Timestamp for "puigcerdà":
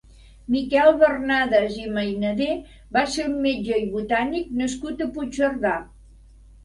5.19-5.77